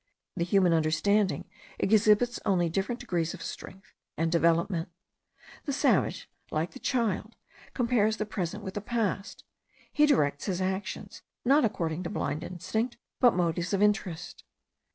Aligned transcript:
The 0.35 0.43
human 0.45 0.73
understanding 0.73 1.47
exhibits 1.77 2.39
only 2.43 2.69
different 2.69 2.99
degrees 3.01 3.35
of 3.35 3.43
strength 3.43 3.93
and 4.17 4.31
development. 4.31 4.89
The 5.65 5.73
savage, 5.73 6.27
like 6.49 6.71
the 6.71 6.79
child, 6.79 7.35
compares 7.75 8.17
the 8.17 8.25
present 8.25 8.63
with 8.63 8.73
the 8.73 8.81
past; 8.81 9.43
he 9.93 10.07
directs 10.07 10.45
his 10.45 10.59
actions, 10.59 11.21
not 11.45 11.65
according 11.65 12.01
to 12.01 12.09
blind 12.09 12.43
instinct, 12.43 12.97
but 13.19 13.35
motives 13.35 13.73
of 13.73 13.83
interest. 13.83 14.43